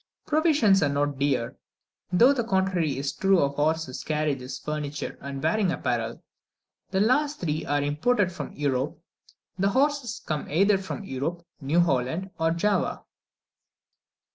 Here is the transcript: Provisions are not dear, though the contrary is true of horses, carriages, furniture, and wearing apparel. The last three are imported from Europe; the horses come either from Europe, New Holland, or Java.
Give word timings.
Provisions 0.25 0.81
are 0.81 0.89
not 0.89 1.19
dear, 1.19 1.55
though 2.11 2.33
the 2.33 2.43
contrary 2.43 2.97
is 2.97 3.13
true 3.13 3.39
of 3.39 3.53
horses, 3.53 4.03
carriages, 4.03 4.57
furniture, 4.57 5.15
and 5.21 5.43
wearing 5.43 5.71
apparel. 5.71 6.23
The 6.89 6.99
last 7.01 7.39
three 7.39 7.67
are 7.67 7.83
imported 7.83 8.31
from 8.31 8.51
Europe; 8.53 8.97
the 9.59 9.69
horses 9.69 10.19
come 10.25 10.49
either 10.49 10.79
from 10.79 11.03
Europe, 11.03 11.45
New 11.61 11.81
Holland, 11.81 12.31
or 12.39 12.49
Java. 12.49 13.03